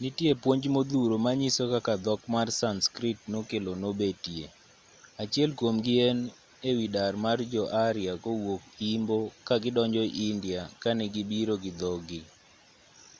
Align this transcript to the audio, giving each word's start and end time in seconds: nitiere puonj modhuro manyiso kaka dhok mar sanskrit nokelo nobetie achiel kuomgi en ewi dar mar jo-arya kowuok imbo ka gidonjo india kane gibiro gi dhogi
nitiere 0.00 0.40
puonj 0.42 0.62
modhuro 0.74 1.14
manyiso 1.26 1.62
kaka 1.74 1.94
dhok 2.04 2.20
mar 2.34 2.48
sanskrit 2.60 3.18
nokelo 3.32 3.72
nobetie 3.82 4.46
achiel 5.22 5.50
kuomgi 5.58 5.94
en 6.08 6.18
ewi 6.68 6.86
dar 6.94 7.12
mar 7.24 7.38
jo-arya 7.52 8.12
kowuok 8.24 8.62
imbo 8.94 9.16
ka 9.46 9.54
gidonjo 9.62 10.02
india 10.30 10.60
kane 10.82 11.04
gibiro 11.14 11.54
gi 11.64 11.72
dhogi 11.80 12.20